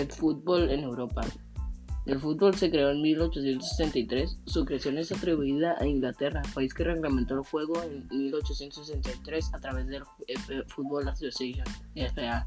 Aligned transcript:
El 0.00 0.10
fútbol 0.10 0.70
en 0.70 0.80
Europa. 0.80 1.20
El 2.06 2.18
fútbol 2.18 2.54
se 2.54 2.70
creó 2.70 2.88
en 2.88 3.02
1863. 3.02 4.38
Su 4.46 4.64
creación 4.64 4.96
es 4.96 5.12
atribuida 5.12 5.76
a 5.78 5.86
Inglaterra, 5.86 6.40
país 6.54 6.72
que 6.72 6.84
reglamentó 6.84 7.34
el 7.34 7.40
juego 7.40 7.82
en 7.82 8.08
1863 8.08 9.52
a 9.52 9.58
través 9.58 9.86
del 9.88 10.04
Football 10.68 11.08
Association 11.08 11.66
FA, 12.14 12.46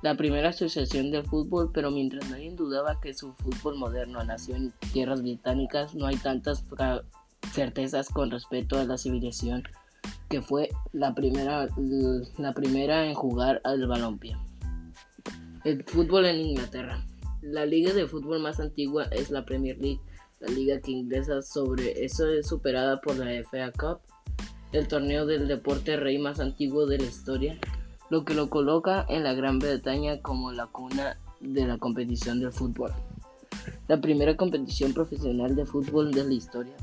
la 0.00 0.16
primera 0.16 0.48
asociación 0.48 1.10
del 1.10 1.24
fútbol, 1.24 1.70
pero 1.72 1.90
mientras 1.90 2.30
nadie 2.30 2.50
dudaba 2.52 2.98
que 2.98 3.12
su 3.12 3.34
fútbol 3.34 3.76
moderno 3.76 4.24
nació 4.24 4.56
en 4.56 4.72
tierras 4.94 5.20
británicas, 5.20 5.94
no 5.94 6.06
hay 6.06 6.16
tantas 6.16 6.64
certezas 7.52 8.08
con 8.08 8.30
respecto 8.30 8.78
a 8.78 8.84
la 8.84 8.96
civilización 8.96 9.64
que 10.30 10.40
fue 10.40 10.70
la 10.92 11.14
primera, 11.14 11.68
la 12.38 12.52
primera 12.54 13.06
en 13.06 13.14
jugar 13.14 13.60
al 13.64 13.86
balompié. 13.86 14.38
El 15.64 15.82
fútbol 15.84 16.26
en 16.26 16.40
Inglaterra. 16.40 17.02
La 17.40 17.64
liga 17.64 17.94
de 17.94 18.06
fútbol 18.06 18.38
más 18.38 18.60
antigua 18.60 19.04
es 19.04 19.30
la 19.30 19.46
Premier 19.46 19.78
League, 19.78 20.00
la 20.40 20.48
liga 20.48 20.78
que 20.80 20.90
ingresa 20.90 21.40
sobre 21.40 22.04
eso 22.04 22.28
es 22.28 22.46
superada 22.46 23.00
por 23.00 23.16
la 23.16 23.30
FA 23.44 23.72
Cup, 23.72 24.00
el 24.72 24.86
torneo 24.88 25.24
del 25.24 25.48
deporte 25.48 25.96
rey 25.96 26.18
más 26.18 26.38
antiguo 26.38 26.84
de 26.84 26.98
la 26.98 27.04
historia, 27.04 27.58
lo 28.10 28.26
que 28.26 28.34
lo 28.34 28.50
coloca 28.50 29.06
en 29.08 29.24
la 29.24 29.32
Gran 29.32 29.58
Bretaña 29.58 30.20
como 30.20 30.52
la 30.52 30.66
cuna 30.66 31.18
de 31.40 31.66
la 31.66 31.78
competición 31.78 32.40
del 32.40 32.52
fútbol. 32.52 32.92
La 33.88 34.02
primera 34.02 34.36
competición 34.36 34.92
profesional 34.92 35.56
de 35.56 35.64
fútbol 35.64 36.12
de 36.12 36.24
la 36.24 36.34
historia 36.34 36.76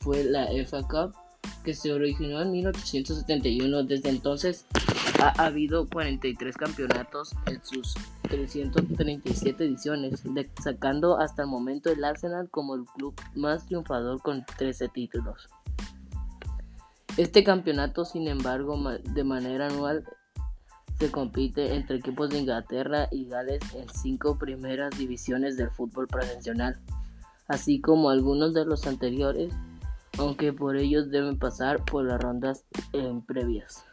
fue 0.00 0.24
la 0.24 0.48
FA 0.64 0.82
Cup 0.88 1.14
que 1.64 1.72
se 1.72 1.92
originó 1.92 2.42
en 2.42 2.50
1871. 2.50 3.84
Desde 3.84 4.08
entonces 4.08 4.66
ha 5.20 5.30
habido 5.44 5.88
43 5.88 6.56
campeonatos 6.56 7.32
en 7.46 7.64
sus 7.64 7.94
337 8.28 9.64
ediciones, 9.64 10.22
sacando 10.62 11.18
hasta 11.18 11.42
el 11.42 11.48
momento 11.48 11.90
el 11.90 12.04
Arsenal 12.04 12.48
como 12.50 12.74
el 12.74 12.84
club 12.84 13.14
más 13.34 13.66
triunfador 13.66 14.20
con 14.22 14.44
13 14.56 14.88
títulos. 14.88 15.48
Este 17.16 17.44
campeonato, 17.44 18.04
sin 18.04 18.26
embargo, 18.26 18.76
de 19.02 19.24
manera 19.24 19.68
anual 19.68 20.04
se 20.98 21.10
compite 21.10 21.74
entre 21.74 21.98
equipos 21.98 22.30
de 22.30 22.40
Inglaterra 22.40 23.08
y 23.10 23.26
Gales 23.26 23.62
en 23.74 23.88
cinco 23.88 24.38
primeras 24.38 24.96
divisiones 24.98 25.56
del 25.56 25.70
fútbol 25.70 26.06
profesional, 26.08 26.80
así 27.46 27.80
como 27.80 28.10
algunos 28.10 28.54
de 28.54 28.64
los 28.64 28.86
anteriores 28.86 29.54
aunque 30.18 30.52
por 30.52 30.76
ellos 30.76 31.10
deben 31.10 31.38
pasar 31.38 31.84
por 31.84 32.04
las 32.04 32.20
rondas 32.20 32.64
previas. 33.26 33.84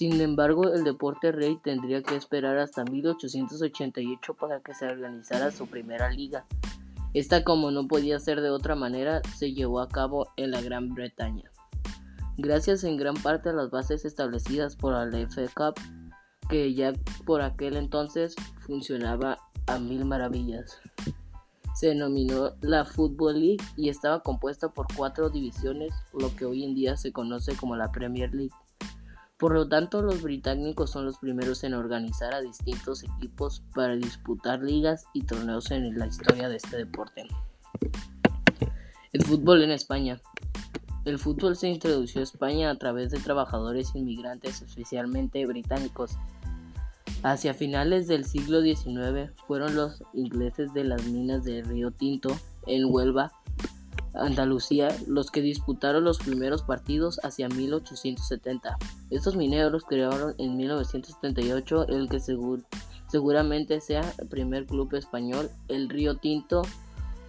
Sin 0.00 0.18
embargo, 0.22 0.72
el 0.72 0.82
deporte 0.82 1.30
rey 1.30 1.58
tendría 1.62 2.02
que 2.02 2.16
esperar 2.16 2.56
hasta 2.56 2.84
1888 2.84 4.32
para 4.32 4.60
que 4.60 4.72
se 4.72 4.86
organizara 4.86 5.50
su 5.50 5.66
primera 5.66 6.08
liga. 6.08 6.46
Esta, 7.12 7.44
como 7.44 7.70
no 7.70 7.86
podía 7.86 8.18
ser 8.18 8.40
de 8.40 8.48
otra 8.48 8.74
manera, 8.74 9.20
se 9.36 9.52
llevó 9.52 9.78
a 9.78 9.88
cabo 9.88 10.28
en 10.38 10.52
la 10.52 10.62
Gran 10.62 10.94
Bretaña. 10.94 11.50
Gracias 12.38 12.82
en 12.84 12.96
gran 12.96 13.12
parte 13.12 13.50
a 13.50 13.52
las 13.52 13.70
bases 13.70 14.06
establecidas 14.06 14.74
por 14.74 14.94
la 14.94 15.28
FA 15.28 15.42
Cup, 15.54 15.78
que 16.48 16.72
ya 16.72 16.94
por 17.26 17.42
aquel 17.42 17.76
entonces 17.76 18.34
funcionaba 18.60 19.36
a 19.66 19.78
mil 19.78 20.06
maravillas 20.06 20.80
se 21.74 21.88
denominó 21.88 22.50
la 22.60 22.84
Football 22.84 23.40
League 23.40 23.64
y 23.76 23.88
estaba 23.88 24.22
compuesta 24.22 24.68
por 24.68 24.86
cuatro 24.94 25.30
divisiones, 25.30 25.94
lo 26.12 26.34
que 26.36 26.44
hoy 26.44 26.64
en 26.64 26.74
día 26.74 26.96
se 26.98 27.10
conoce 27.10 27.56
como 27.56 27.74
la 27.74 27.90
Premier 27.90 28.34
League. 28.34 28.52
Por 29.40 29.54
lo 29.54 29.66
tanto, 29.66 30.02
los 30.02 30.22
británicos 30.22 30.90
son 30.90 31.06
los 31.06 31.18
primeros 31.18 31.64
en 31.64 31.74
organizar 31.74 32.34
a 32.34 32.40
distintos 32.42 33.02
equipos 33.02 33.62
para 33.74 33.96
disputar 33.96 34.62
ligas 34.62 35.06
y 35.14 35.22
torneos 35.22 35.70
en 35.70 35.98
la 35.98 36.06
historia 36.06 36.48
de 36.48 36.56
este 36.56 36.76
deporte. 36.76 37.26
El 39.12 39.24
fútbol 39.24 39.62
en 39.62 39.70
España. 39.70 40.20
El 41.06 41.18
fútbol 41.18 41.56
se 41.56 41.68
introdujo 41.68 42.18
a 42.18 42.22
España 42.22 42.70
a 42.70 42.76
través 42.76 43.10
de 43.10 43.18
trabajadores 43.18 43.94
inmigrantes, 43.94 44.60
especialmente 44.60 45.46
británicos, 45.46 46.18
Hacia 47.22 47.52
finales 47.52 48.06
del 48.08 48.24
siglo 48.24 48.62
XIX 48.62 49.30
fueron 49.46 49.74
los 49.74 50.02
ingleses 50.14 50.72
de 50.72 50.84
las 50.84 51.04
minas 51.04 51.44
de 51.44 51.62
Río 51.62 51.90
Tinto 51.90 52.34
en 52.66 52.86
Huelva, 52.86 53.32
Andalucía, 54.14 54.88
los 55.06 55.30
que 55.30 55.42
disputaron 55.42 56.02
los 56.02 56.18
primeros 56.18 56.62
partidos 56.62 57.20
hacia 57.22 57.48
1870. 57.50 58.78
Estos 59.10 59.36
mineros 59.36 59.84
crearon 59.84 60.34
en 60.38 60.56
1978 60.56 61.88
el 61.88 62.08
que 62.08 62.20
seguramente 63.08 63.80
sea 63.80 64.02
el 64.18 64.28
primer 64.28 64.66
club 64.66 64.94
español, 64.94 65.50
el 65.68 65.88
Río 65.88 66.16
Tinto 66.16 66.62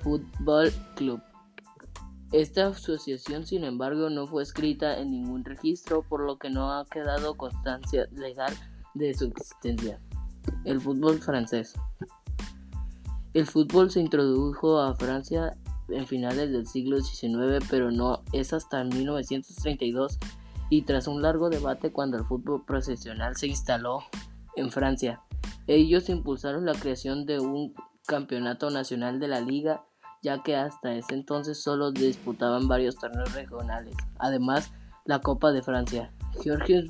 Fútbol 0.02 0.72
Club. 0.96 1.22
Esta 2.32 2.68
asociación, 2.68 3.46
sin 3.46 3.64
embargo, 3.64 4.10
no 4.10 4.26
fue 4.26 4.44
escrita 4.44 5.00
en 5.00 5.12
ningún 5.12 5.44
registro, 5.44 6.04
por 6.04 6.22
lo 6.22 6.38
que 6.38 6.50
no 6.50 6.72
ha 6.72 6.86
quedado 6.86 7.36
constancia 7.36 8.08
legal 8.12 8.54
de 8.94 9.14
su 9.14 9.26
existencia. 9.26 10.00
El 10.64 10.80
fútbol 10.80 11.20
francés. 11.20 11.74
El 13.34 13.46
fútbol 13.46 13.92
se 13.92 14.00
introdujo 14.00 14.80
a 14.80 14.96
Francia 14.96 15.58
en 15.90 16.06
finales 16.06 16.52
del 16.52 16.68
siglo 16.68 17.02
XIX, 17.02 17.66
pero 17.70 17.92
no 17.92 18.24
es 18.32 18.54
hasta 18.54 18.84
1932 18.84 20.18
y 20.72 20.84
tras 20.84 21.08
un 21.08 21.22
largo 21.22 21.50
debate 21.50 21.92
cuando 21.92 22.18
el 22.18 22.24
fútbol 22.24 22.64
profesional 22.66 23.36
se 23.36 23.46
instaló 23.48 24.04
en 24.56 24.72
Francia. 24.72 25.22
Ellos 25.68 26.08
impulsaron 26.08 26.66
la 26.66 26.72
creación 26.72 27.26
de 27.26 27.42
un 27.42 27.74
campeonato 28.08 28.70
nacional 28.70 29.20
de 29.20 29.28
la 29.28 29.42
liga, 29.42 29.84
ya 30.24 30.44
que 30.44 30.56
hasta 30.56 30.96
ese 30.96 31.14
entonces 31.14 31.62
solo 31.62 31.92
disputaban 31.92 32.70
varios 32.70 32.96
torneos 32.96 33.34
regionales. 33.34 33.96
Además, 34.18 34.72
la 35.04 35.20
Copa 35.20 35.52
de 35.52 35.62
Francia. 35.62 36.14
Georges 36.42 36.86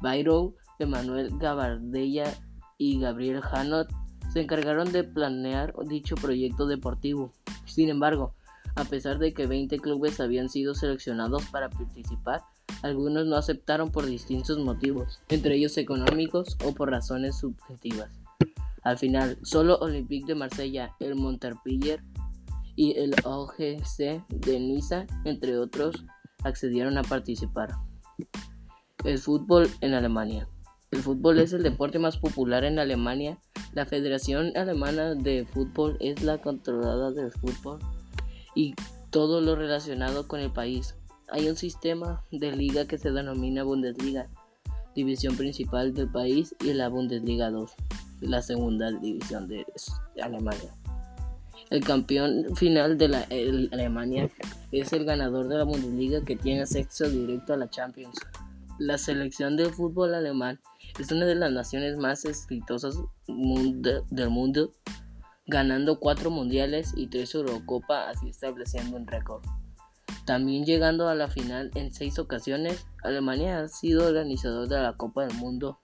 Bayrou 0.00 0.54
Emanuel 0.78 1.36
Gabardella 1.38 2.32
y 2.78 3.00
Gabriel 3.00 3.42
Hanot 3.50 3.88
se 4.32 4.42
encargaron 4.42 4.92
de 4.92 5.02
planear 5.02 5.74
dicho 5.88 6.14
proyecto 6.14 6.68
deportivo. 6.68 7.32
Sin 7.66 7.88
embargo, 7.88 8.34
a 8.76 8.84
pesar 8.84 9.18
de 9.18 9.34
que 9.34 9.48
20 9.48 9.76
clubes 9.78 10.20
habían 10.20 10.48
sido 10.48 10.74
seleccionados 10.74 11.44
para 11.46 11.68
participar, 11.68 12.42
algunos 12.82 13.26
no 13.26 13.36
aceptaron 13.36 13.90
por 13.90 14.06
distintos 14.06 14.58
motivos, 14.58 15.20
entre 15.28 15.56
ellos 15.56 15.76
económicos 15.78 16.56
o 16.64 16.72
por 16.72 16.90
razones 16.90 17.36
subjetivas. 17.36 18.20
Al 18.82 18.98
final, 18.98 19.38
solo 19.42 19.78
Olympique 19.78 20.26
de 20.26 20.34
Marsella, 20.34 20.94
el 21.00 21.14
Montpellier 21.14 22.02
y 22.76 22.96
el 22.96 23.14
OGC 23.24 24.24
de 24.28 24.60
Niza, 24.60 25.06
entre 25.24 25.58
otros, 25.58 26.04
accedieron 26.44 26.96
a 26.96 27.02
participar. 27.02 27.70
El 29.04 29.18
fútbol 29.18 29.68
en 29.80 29.94
Alemania. 29.94 30.48
El 30.90 31.02
fútbol 31.02 31.38
es 31.38 31.52
el 31.52 31.62
deporte 31.62 31.98
más 31.98 32.16
popular 32.16 32.64
en 32.64 32.78
Alemania. 32.78 33.38
La 33.72 33.84
Federación 33.84 34.56
Alemana 34.56 35.14
de 35.14 35.44
Fútbol 35.44 35.98
es 36.00 36.22
la 36.22 36.38
controlada 36.40 37.10
del 37.10 37.30
fútbol 37.30 37.78
y 38.54 38.74
todo 39.10 39.40
lo 39.40 39.54
relacionado 39.54 40.26
con 40.26 40.40
el 40.40 40.50
país. 40.50 40.94
Hay 41.30 41.48
un 41.48 41.56
sistema 41.56 42.24
de 42.30 42.52
liga 42.52 42.86
que 42.86 42.96
se 42.96 43.10
denomina 43.10 43.62
Bundesliga, 43.62 44.28
división 44.94 45.36
principal 45.36 45.92
del 45.92 46.10
país, 46.10 46.54
y 46.64 46.72
la 46.72 46.88
Bundesliga 46.88 47.50
2, 47.50 47.70
la 48.20 48.40
segunda 48.40 48.90
división 48.92 49.46
de 49.46 49.66
Alemania. 50.22 50.74
El 51.70 51.84
campeón 51.84 52.56
final 52.56 52.96
de 52.96 53.08
la 53.08 53.26
Alemania 53.72 54.30
es 54.72 54.92
el 54.94 55.04
ganador 55.04 55.48
de 55.48 55.56
la 55.58 55.64
Bundesliga 55.64 56.24
que 56.24 56.34
tiene 56.34 56.62
acceso 56.62 57.10
directo 57.10 57.52
a 57.52 57.58
la 57.58 57.68
Champions. 57.68 58.16
La 58.78 58.96
selección 58.96 59.56
de 59.56 59.66
fútbol 59.66 60.14
alemán 60.14 60.60
es 60.98 61.12
una 61.12 61.26
de 61.26 61.34
las 61.34 61.52
naciones 61.52 61.98
más 61.98 62.24
exitosas 62.24 62.96
del 63.26 64.30
mundo, 64.30 64.72
ganando 65.46 66.00
cuatro 66.00 66.30
mundiales 66.30 66.94
y 66.96 67.08
tres 67.08 67.34
Eurocopa, 67.34 68.08
así 68.08 68.30
estableciendo 68.30 68.96
un 68.96 69.06
récord. 69.06 69.42
También 70.28 70.66
llegando 70.66 71.08
a 71.08 71.14
la 71.14 71.28
final 71.28 71.70
en 71.74 71.90
seis 71.90 72.18
ocasiones, 72.18 72.86
Alemania 73.02 73.60
ha 73.60 73.68
sido 73.68 74.06
organizador 74.06 74.68
de 74.68 74.78
la 74.78 74.92
Copa 74.92 75.24
del 75.24 75.34
Mundo 75.38 75.80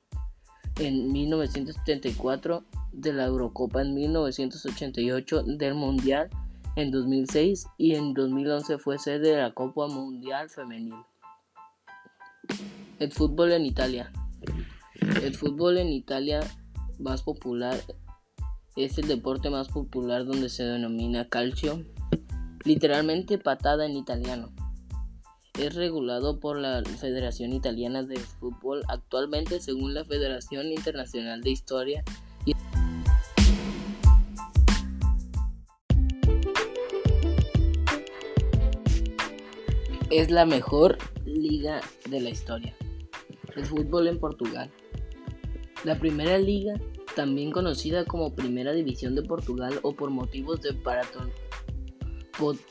en 0.78 1.10
1974, 1.12 2.62
de 2.92 3.14
la 3.14 3.24
Eurocopa 3.24 3.80
en 3.80 3.94
1988, 3.94 5.44
del 5.44 5.72
Mundial 5.72 6.28
en 6.76 6.90
2006 6.90 7.68
y 7.78 7.94
en 7.94 8.12
2011 8.12 8.76
fue 8.76 8.98
sede 8.98 9.30
de 9.30 9.40
la 9.40 9.54
Copa 9.54 9.86
Mundial 9.86 10.50
Femenil. 10.50 10.92
El 12.98 13.12
fútbol 13.12 13.50
en 13.52 13.64
Italia. 13.64 14.12
El 15.22 15.34
fútbol 15.34 15.78
en 15.78 15.88
Italia 15.88 16.40
más 16.98 17.22
popular 17.22 17.80
es 18.76 18.98
el 18.98 19.08
deporte 19.08 19.48
más 19.48 19.68
popular 19.68 20.26
donde 20.26 20.50
se 20.50 20.64
denomina 20.64 21.30
calcio, 21.30 21.82
literalmente 22.64 23.38
patada 23.38 23.86
en 23.86 23.96
italiano. 23.96 24.52
Es 25.58 25.74
regulado 25.74 26.40
por 26.40 26.58
la 26.58 26.82
Federación 26.82 27.52
Italiana 27.52 28.02
de 28.02 28.16
Fútbol 28.16 28.82
actualmente 28.88 29.60
según 29.60 29.94
la 29.94 30.04
Federación 30.04 30.66
Internacional 30.72 31.42
de 31.42 31.50
Historia. 31.50 32.04
Es 40.10 40.30
la 40.30 40.44
mejor 40.44 40.98
liga 41.24 41.80
de 42.08 42.20
la 42.20 42.30
historia. 42.30 42.74
El 43.54 43.64
fútbol 43.64 44.08
en 44.08 44.18
Portugal. 44.18 44.70
La 45.84 45.98
primera 45.98 46.38
liga, 46.38 46.74
también 47.14 47.52
conocida 47.52 48.04
como 48.04 48.34
Primera 48.34 48.72
División 48.72 49.14
de 49.14 49.22
Portugal 49.22 49.78
o 49.82 49.94
por 49.94 50.10
motivos 50.10 50.60
de 50.62 50.72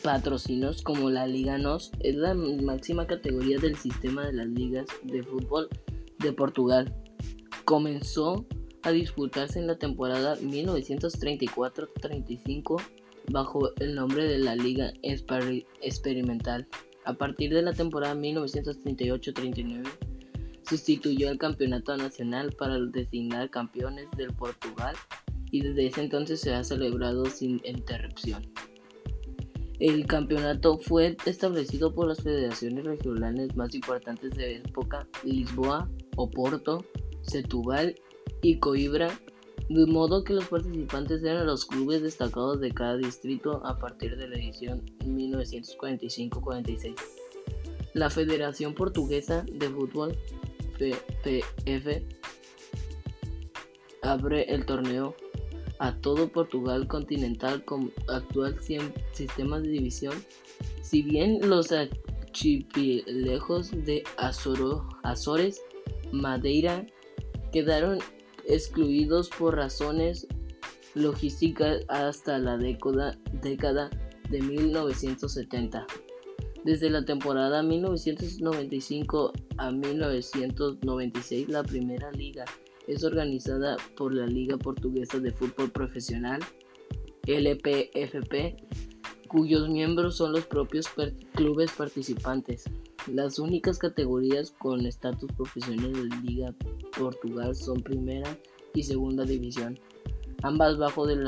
patrocinos 0.01 0.81
como 0.81 1.09
la 1.09 1.27
Liga 1.27 1.57
NOS, 1.57 1.91
es 1.99 2.15
la 2.15 2.33
máxima 2.33 3.05
categoría 3.07 3.57
del 3.59 3.75
sistema 3.77 4.25
de 4.25 4.33
las 4.33 4.47
ligas 4.47 4.87
de 5.03 5.23
fútbol 5.23 5.69
de 6.19 6.33
Portugal. 6.33 6.93
Comenzó 7.65 8.45
a 8.83 8.91
disputarse 8.91 9.59
en 9.59 9.67
la 9.67 9.77
temporada 9.77 10.37
1934-35 10.37 12.81
bajo 13.31 13.69
el 13.79 13.95
nombre 13.95 14.27
de 14.27 14.39
la 14.39 14.55
Liga 14.55 14.91
Experimental. 15.01 16.67
A 17.05 17.13
partir 17.13 17.53
de 17.53 17.61
la 17.61 17.71
temporada 17.73 18.15
1938-39 18.15 19.83
sustituyó 20.67 21.29
al 21.29 21.37
Campeonato 21.37 21.95
Nacional 21.97 22.53
para 22.57 22.79
designar 22.79 23.49
campeones 23.49 24.07
del 24.17 24.33
Portugal 24.33 24.95
y 25.51 25.61
desde 25.61 25.87
ese 25.87 26.01
entonces 26.01 26.41
se 26.41 26.53
ha 26.53 26.63
celebrado 26.63 27.25
sin 27.25 27.61
interrupción. 27.65 28.43
El 29.83 30.07
campeonato 30.07 30.77
fue 30.77 31.17
establecido 31.25 31.93
por 31.93 32.07
las 32.07 32.23
federaciones 32.23 32.85
regionales 32.85 33.53
más 33.57 33.75
importantes 33.75 34.31
de 34.31 34.55
época, 34.55 35.05
Lisboa, 35.25 35.89
Oporto, 36.15 36.85
Setúbal 37.23 37.93
y 38.41 38.59
Coimbra, 38.59 39.09
de 39.67 39.85
modo 39.85 40.23
que 40.23 40.35
los 40.35 40.47
participantes 40.47 41.21
eran 41.21 41.45
los 41.45 41.65
clubes 41.65 42.01
destacados 42.01 42.61
de 42.61 42.71
cada 42.71 42.95
distrito 42.95 43.61
a 43.65 43.77
partir 43.77 44.15
de 44.15 44.29
la 44.29 44.37
edición 44.37 44.85
1945-46. 44.99 46.95
La 47.93 48.09
Federación 48.09 48.75
Portuguesa 48.75 49.43
de 49.51 49.67
Fútbol, 49.67 50.17
FPF, 50.79 52.03
abre 54.01 54.43
el 54.43 54.65
torneo 54.65 55.13
a 55.79 55.95
todo 55.97 56.29
Portugal 56.29 56.87
continental 56.87 57.63
con 57.65 57.91
actual 58.07 58.57
sistema 59.11 59.59
de 59.59 59.69
división. 59.69 60.13
Si 60.81 61.01
bien 61.01 61.39
los 61.49 61.71
archipiélagos 61.71 63.71
de 63.71 64.03
Azores, 64.17 65.61
Madeira 66.11 66.85
quedaron 67.51 67.99
excluidos 68.47 69.29
por 69.29 69.55
razones 69.55 70.27
logísticas 70.95 71.83
hasta 71.87 72.37
la 72.37 72.57
década, 72.57 73.17
década 73.41 73.89
de 74.29 74.41
1970. 74.41 75.85
Desde 76.63 76.89
la 76.89 77.03
temporada 77.03 77.61
1995 77.61 79.33
a 79.57 79.71
1996, 79.71 81.49
la 81.49 81.63
primera 81.63 82.11
liga 82.11 82.45
es 82.87 83.03
organizada 83.03 83.77
por 83.95 84.13
la 84.13 84.25
Liga 84.25 84.57
Portuguesa 84.57 85.19
de 85.19 85.31
Fútbol 85.31 85.71
Profesional, 85.71 86.39
LPFP, 87.25 88.57
cuyos 89.27 89.69
miembros 89.69 90.17
son 90.17 90.33
los 90.33 90.45
propios 90.45 90.87
clubes 91.33 91.71
participantes. 91.71 92.65
Las 93.11 93.39
únicas 93.39 93.79
categorías 93.79 94.51
con 94.51 94.85
estatus 94.85 95.31
profesional 95.33 95.91
de 95.91 96.15
Liga 96.21 96.53
Portugal 96.97 97.55
son 97.55 97.81
Primera 97.81 98.37
y 98.73 98.83
Segunda 98.83 99.23
División, 99.23 99.79
ambas 100.41 100.77
bajo 100.77 101.05
del 101.07 101.23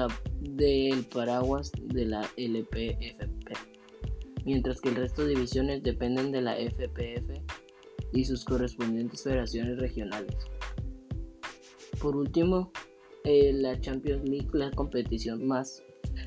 paraguas 1.13 1.71
de 1.81 2.05
la 2.05 2.21
LPFP, 2.37 3.53
mientras 4.45 4.81
que 4.81 4.89
el 4.89 4.95
resto 4.95 5.23
de 5.23 5.29
divisiones 5.35 5.83
dependen 5.83 6.31
de 6.31 6.41
la 6.41 6.55
FPF 6.55 7.41
y 8.13 8.25
sus 8.25 8.45
correspondientes 8.45 9.23
federaciones 9.23 9.79
regionales. 9.79 10.35
Por 12.05 12.17
último, 12.17 12.71
eh, 13.23 13.51
la 13.51 13.81
Champions 13.81 14.29
League, 14.29 14.49
la 14.53 14.69
competición 14.69 15.47
más 15.47 15.81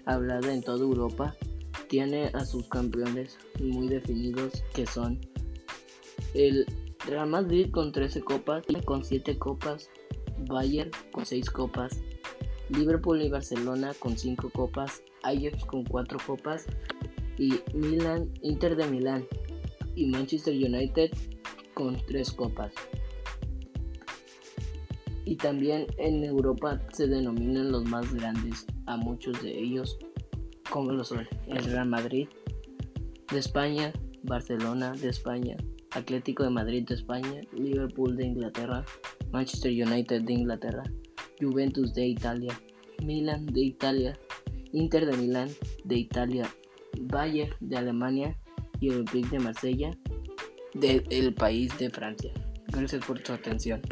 hablada 0.06 0.52
en 0.52 0.60
toda 0.60 0.80
Europa, 0.80 1.36
tiene 1.88 2.32
a 2.34 2.44
sus 2.44 2.68
campeones 2.68 3.38
muy 3.60 3.86
definidos 3.86 4.64
que 4.74 4.86
son 4.86 5.20
el 6.34 6.66
Real 7.06 7.28
Madrid 7.28 7.70
con 7.70 7.92
13 7.92 8.22
copas, 8.22 8.64
con 8.84 9.04
7 9.04 9.38
copas, 9.38 9.88
Bayern 10.48 10.90
con 11.12 11.24
6 11.24 11.48
copas, 11.48 12.00
Liverpool 12.70 13.22
y 13.22 13.28
Barcelona 13.28 13.94
con 14.00 14.18
5 14.18 14.50
copas, 14.50 15.04
Ajax 15.22 15.64
con 15.64 15.84
4 15.84 16.18
copas 16.26 16.66
y 17.38 17.54
Milan, 17.72 18.32
Inter 18.42 18.74
de 18.74 18.84
Milán 18.88 19.28
y 19.94 20.06
Manchester 20.06 20.54
United 20.54 21.12
con 21.74 22.04
3 22.04 22.32
copas. 22.32 22.72
Y 25.28 25.36
también 25.36 25.86
en 25.98 26.24
Europa 26.24 26.80
se 26.94 27.06
denominan 27.06 27.70
los 27.70 27.84
más 27.84 28.14
grandes 28.14 28.64
a 28.86 28.96
muchos 28.96 29.42
de 29.42 29.58
ellos, 29.58 29.98
como 30.70 30.90
lo 30.90 31.04
son 31.04 31.28
el 31.48 31.62
Real 31.64 31.86
Madrid 31.86 32.28
de 33.30 33.38
España, 33.38 33.92
Barcelona 34.22 34.92
de 34.92 35.10
España, 35.10 35.58
Atlético 35.90 36.44
de 36.44 36.48
Madrid 36.48 36.88
de 36.88 36.94
España, 36.94 37.42
Liverpool 37.52 38.16
de 38.16 38.24
Inglaterra, 38.24 38.86
Manchester 39.30 39.70
United 39.70 40.22
de 40.22 40.32
Inglaterra, 40.32 40.82
Juventus 41.38 41.92
de 41.92 42.06
Italia, 42.06 42.58
Milan 43.04 43.44
de 43.44 43.60
Italia, 43.60 44.18
Inter 44.72 45.04
de 45.04 45.14
Milán 45.14 45.50
de 45.84 45.96
Italia, 45.98 46.48
Bayern 47.02 47.54
de 47.60 47.76
Alemania 47.76 48.34
y 48.80 48.88
Olympique 48.88 49.28
de 49.28 49.40
Marsella 49.40 49.90
del 50.72 51.34
país 51.34 51.76
de 51.78 51.90
Francia. 51.90 52.32
Gracias 52.68 53.04
por 53.04 53.22
su 53.22 53.34
atención. 53.34 53.82